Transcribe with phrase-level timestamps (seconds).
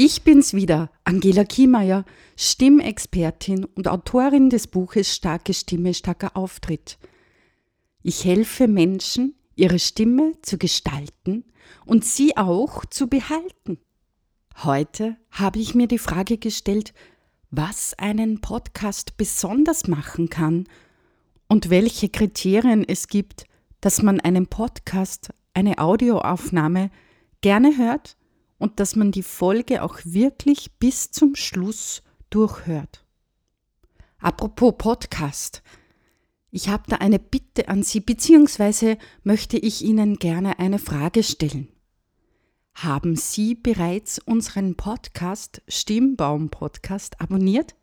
[0.00, 2.04] Ich bin's wieder, Angela Kiemeier,
[2.36, 6.98] Stimmexpertin und Autorin des Buches Starke Stimme, starker Auftritt.
[8.04, 11.42] Ich helfe Menschen, ihre Stimme zu gestalten
[11.84, 13.80] und sie auch zu behalten.
[14.62, 16.94] Heute habe ich mir die Frage gestellt,
[17.50, 20.68] was einen Podcast besonders machen kann
[21.48, 23.46] und welche Kriterien es gibt,
[23.80, 26.92] dass man einen Podcast, eine Audioaufnahme
[27.40, 28.16] gerne hört
[28.58, 33.04] und dass man die Folge auch wirklich bis zum Schluss durchhört.
[34.18, 35.62] Apropos Podcast.
[36.50, 41.68] Ich habe da eine Bitte an Sie, beziehungsweise möchte ich Ihnen gerne eine Frage stellen.
[42.74, 47.74] Haben Sie bereits unseren Podcast Stimmbaum Podcast abonniert?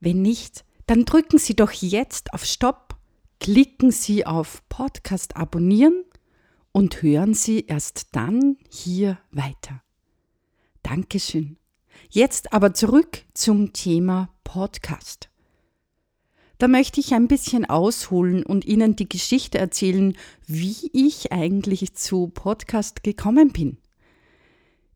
[0.00, 2.96] Wenn nicht, dann drücken Sie doch jetzt auf Stopp,
[3.40, 6.04] klicken Sie auf Podcast abonnieren
[6.76, 9.80] und hören Sie erst dann hier weiter.
[10.82, 11.56] Dankeschön.
[12.10, 15.30] Jetzt aber zurück zum Thema Podcast.
[16.58, 22.26] Da möchte ich ein bisschen ausholen und Ihnen die Geschichte erzählen, wie ich eigentlich zu
[22.26, 23.78] Podcast gekommen bin.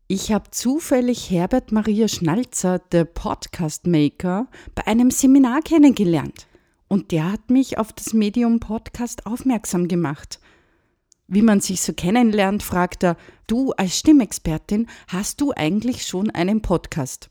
[0.07, 6.45] Ich habe zufällig Herbert Maria Schnalzer, der Podcast Maker, bei einem Seminar kennengelernt.
[6.87, 10.40] Und der hat mich auf das Medium Podcast aufmerksam gemacht
[11.31, 13.15] wie man sich so kennenlernt, fragt er,
[13.47, 17.29] du als Stimmexpertin, hast du eigentlich schon einen Podcast?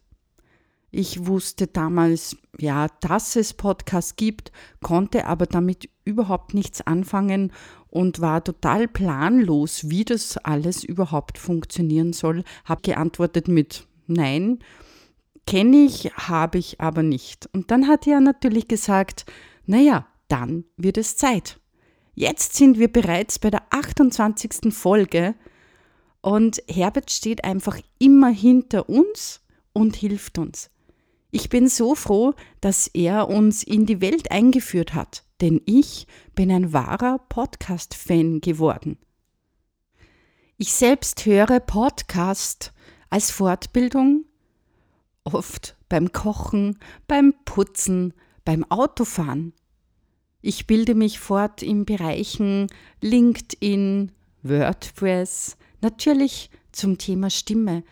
[0.91, 7.53] Ich wusste damals, ja, dass es Podcasts gibt, konnte aber damit überhaupt nichts anfangen
[7.89, 12.43] und war total planlos, wie das alles überhaupt funktionieren soll.
[12.65, 14.61] Habe geantwortet mit Nein,
[15.47, 17.51] kenne ich, habe ich aber nicht.
[17.53, 19.27] Und dann hat er natürlich gesagt,
[19.67, 21.61] naja, dann wird es Zeit.
[22.15, 24.75] Jetzt sind wir bereits bei der 28.
[24.75, 25.35] Folge
[26.21, 29.41] und Herbert steht einfach immer hinter uns
[29.73, 30.71] und hilft uns.
[31.31, 36.51] Ich bin so froh, dass er uns in die Welt eingeführt hat, denn ich bin
[36.51, 38.99] ein wahrer Podcast-Fan geworden.
[40.57, 42.73] Ich selbst höre Podcast
[43.09, 44.25] als Fortbildung,
[45.25, 48.13] oft beim Kochen, beim Putzen,
[48.45, 49.55] beim Autofahren
[50.43, 52.69] ich bilde mich fort in Bereichen
[53.01, 54.13] LinkedIn,
[54.43, 57.85] WordPress, natürlich zum Thema Stimme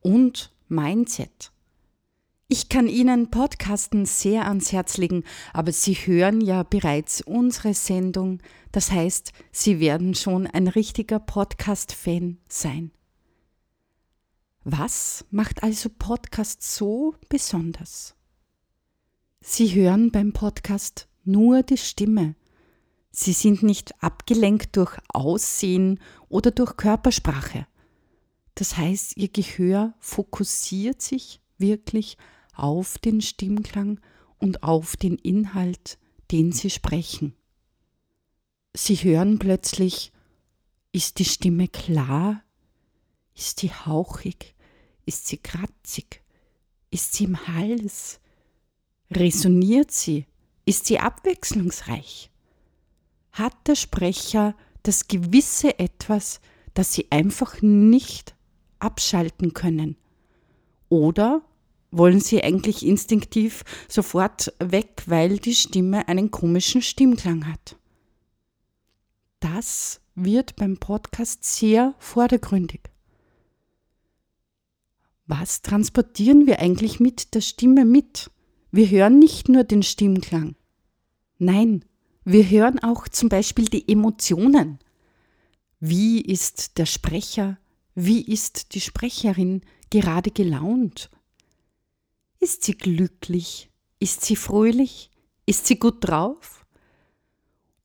[0.00, 1.52] und Mindset.
[2.50, 8.40] Ich kann Ihnen Podcasten sehr ans Herz legen, aber Sie hören ja bereits unsere Sendung,
[8.72, 12.92] das heißt, Sie werden schon ein richtiger Podcast-Fan sein.
[14.64, 18.14] Was macht also Podcast so besonders?
[19.40, 22.34] Sie hören beim Podcast nur die Stimme.
[23.10, 27.66] Sie sind nicht abgelenkt durch Aussehen oder durch Körpersprache.
[28.54, 32.16] Das heißt, Ihr Gehör fokussiert sich wirklich
[32.54, 34.00] auf den Stimmklang
[34.38, 35.98] und auf den Inhalt,
[36.32, 37.34] den Sie sprechen.
[38.74, 40.12] Sie hören plötzlich,
[40.92, 42.42] ist die Stimme klar?
[43.34, 44.54] Ist sie hauchig?
[45.06, 46.22] Ist sie kratzig?
[46.90, 48.20] Ist sie im Hals?
[49.10, 50.26] Resoniert sie?
[50.68, 52.30] Ist sie abwechslungsreich?
[53.32, 56.42] Hat der Sprecher das gewisse etwas,
[56.74, 58.34] das Sie einfach nicht
[58.78, 59.96] abschalten können?
[60.90, 61.40] Oder
[61.90, 67.76] wollen Sie eigentlich instinktiv sofort weg, weil die Stimme einen komischen Stimmklang hat?
[69.40, 72.82] Das wird beim Podcast sehr vordergründig.
[75.26, 78.30] Was transportieren wir eigentlich mit der Stimme mit?
[78.70, 80.56] Wir hören nicht nur den Stimmklang.
[81.38, 81.84] Nein,
[82.24, 84.80] wir hören auch zum Beispiel die Emotionen.
[85.80, 87.58] Wie ist der Sprecher,
[87.94, 91.10] wie ist die Sprecherin gerade gelaunt?
[92.40, 93.70] Ist sie glücklich?
[94.00, 95.10] Ist sie fröhlich?
[95.46, 96.66] Ist sie gut drauf?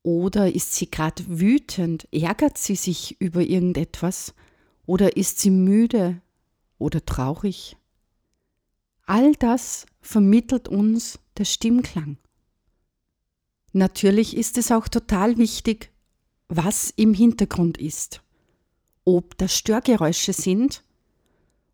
[0.02, 2.06] Oder ist sie gerade wütend?
[2.12, 4.34] Ärgert sie sich über irgendetwas?
[4.86, 6.20] Oder ist sie müde
[6.78, 7.76] oder traurig?
[9.06, 12.18] All das vermittelt uns der Stimmklang.
[13.76, 15.90] Natürlich ist es auch total wichtig,
[16.48, 18.22] was im Hintergrund ist.
[19.04, 20.84] Ob das Störgeräusche sind.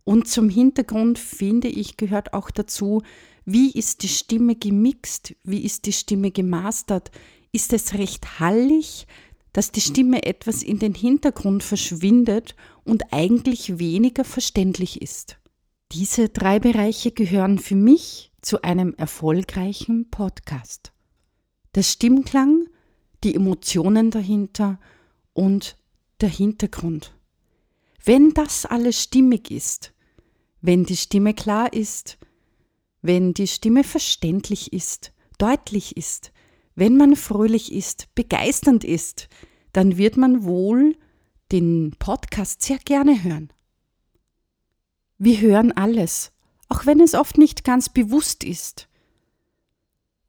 [0.05, 3.03] Und zum Hintergrund, finde ich, gehört auch dazu,
[3.45, 7.11] wie ist die Stimme gemixt, wie ist die Stimme gemastert.
[7.53, 9.07] Ist es recht hallig,
[9.53, 15.37] dass die Stimme etwas in den Hintergrund verschwindet und eigentlich weniger verständlich ist?
[15.93, 20.93] Diese drei Bereiche gehören für mich zu einem erfolgreichen Podcast.
[21.75, 22.69] Der Stimmklang,
[23.23, 24.79] die Emotionen dahinter
[25.33, 25.77] und
[26.21, 27.15] der Hintergrund.
[28.05, 29.93] Wenn das alles stimmig ist,
[30.61, 32.19] wenn die Stimme klar ist,
[33.03, 36.33] wenn die Stimme verständlich ist, deutlich ist,
[36.75, 39.29] wenn man fröhlich ist, begeisternd ist,
[39.73, 40.97] dann wird man wohl
[41.53, 43.53] den Podcast sehr gerne hören.
[45.19, 46.33] Wir hören alles,
[46.69, 48.89] auch wenn es oft nicht ganz bewusst ist.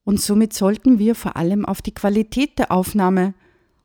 [0.04, 3.34] Und somit sollten wir vor allem auf die Qualität der Aufnahme,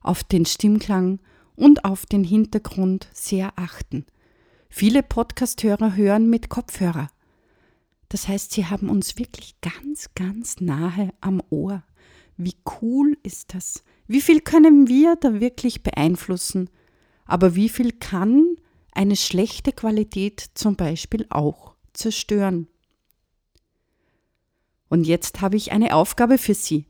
[0.01, 1.19] auf den Stimmklang
[1.57, 4.07] und auf den Hintergrund sehr achten.
[4.69, 7.09] Viele Podcasthörer hören mit Kopfhörer.
[8.09, 11.83] Das heißt, sie haben uns wirklich ganz, ganz nahe am Ohr.
[12.37, 13.83] Wie cool ist das?
[14.07, 16.71] Wie viel können wir da wirklich beeinflussen?
[17.25, 18.57] Aber wie viel kann
[18.93, 22.69] eine schlechte Qualität zum Beispiel auch zerstören?
[24.89, 26.87] Und jetzt habe ich eine Aufgabe für Sie.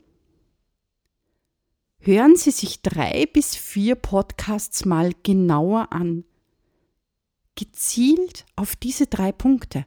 [1.99, 6.23] Hören Sie sich drei bis vier Podcasts mal genauer an.
[7.55, 9.85] Gezielt auf diese drei Punkte.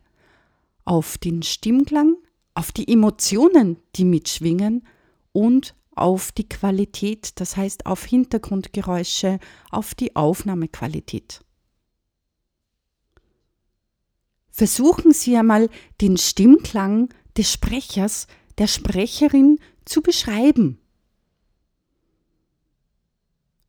[0.85, 2.17] Auf den Stimmklang,
[2.55, 4.87] auf die Emotionen, die mitschwingen
[5.33, 9.39] und auf die Qualität, das heißt auf Hintergrundgeräusche,
[9.71, 11.45] auf die Aufnahmequalität.
[14.51, 15.71] Versuchen Sie einmal
[16.01, 18.27] den Stimmklang des Sprechers,
[18.59, 20.79] der Sprecherin zu beschreiben.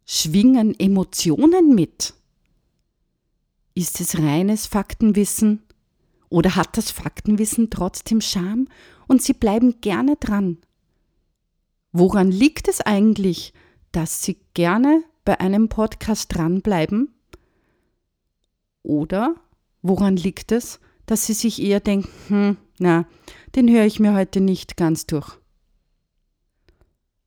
[0.05, 2.13] Schwingen Emotionen mit?
[3.73, 5.63] Ist es reines Faktenwissen?
[6.29, 8.67] Oder hat das Faktenwissen trotzdem Charme
[9.07, 10.57] und Sie bleiben gerne dran?
[11.93, 13.53] Woran liegt es eigentlich,
[13.91, 17.13] dass Sie gerne bei einem Podcast dranbleiben?
[18.83, 19.35] Oder
[19.81, 20.79] woran liegt es,
[21.11, 23.05] dass Sie sich eher denken, hm, na,
[23.53, 25.37] den höre ich mir heute nicht ganz durch.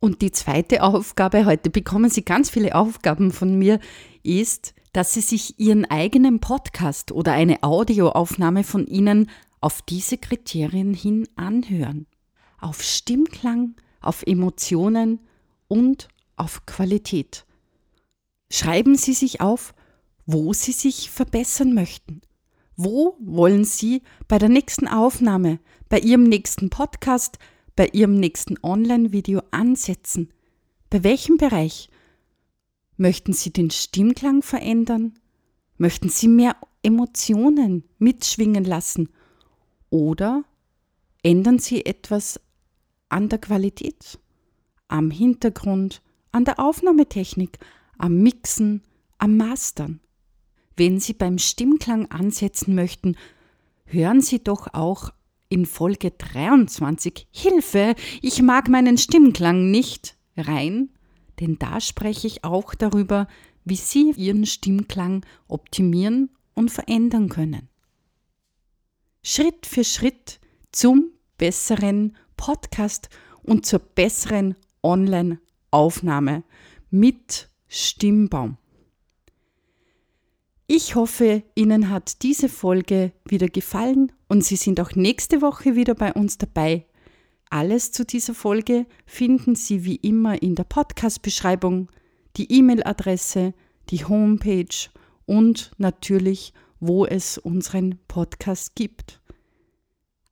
[0.00, 3.78] Und die zweite Aufgabe, heute bekommen Sie ganz viele Aufgaben von mir,
[4.22, 9.28] ist, dass Sie sich Ihren eigenen Podcast oder eine Audioaufnahme von Ihnen
[9.60, 12.06] auf diese Kriterien hin anhören.
[12.58, 15.20] Auf Stimmklang, auf Emotionen
[15.68, 17.44] und auf Qualität.
[18.50, 19.74] Schreiben Sie sich auf,
[20.24, 22.22] wo Sie sich verbessern möchten
[22.76, 27.38] wo wollen Sie bei der nächsten Aufnahme, bei Ihrem nächsten Podcast,
[27.76, 30.32] bei Ihrem nächsten Online-Video ansetzen?
[30.90, 31.88] Bei welchem Bereich?
[32.96, 35.14] Möchten Sie den Stimmklang verändern?
[35.76, 39.08] Möchten Sie mehr Emotionen mitschwingen lassen?
[39.90, 40.44] Oder
[41.22, 42.40] ändern Sie etwas
[43.08, 44.18] an der Qualität,
[44.88, 47.58] am Hintergrund, an der Aufnahmetechnik,
[47.98, 48.82] am Mixen,
[49.18, 50.00] am Mastern?
[50.76, 53.16] Wenn Sie beim Stimmklang ansetzen möchten,
[53.84, 55.10] hören Sie doch auch
[55.48, 60.90] in Folge 23 Hilfe, ich mag meinen Stimmklang nicht rein,
[61.38, 63.28] denn da spreche ich auch darüber,
[63.64, 67.68] wie Sie Ihren Stimmklang optimieren und verändern können.
[69.22, 70.40] Schritt für Schritt
[70.72, 73.08] zum besseren Podcast
[73.42, 76.42] und zur besseren Online-Aufnahme
[76.90, 78.58] mit Stimmbaum.
[80.66, 85.94] Ich hoffe, Ihnen hat diese Folge wieder gefallen und Sie sind auch nächste Woche wieder
[85.94, 86.86] bei uns dabei.
[87.50, 91.90] Alles zu dieser Folge finden Sie wie immer in der Podcast-Beschreibung,
[92.38, 93.52] die E-Mail-Adresse,
[93.90, 94.88] die Homepage
[95.26, 99.20] und natürlich, wo es unseren Podcast gibt.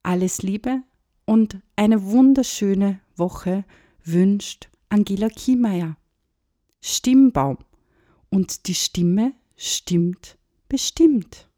[0.02, 0.82] Alles Liebe
[1.26, 3.66] und eine wunderschöne Woche
[4.02, 5.98] wünscht Angela Kiemeier.
[6.80, 7.58] Stimmbaum
[8.30, 10.38] und die Stimme stimmt
[10.68, 11.48] bestimmt.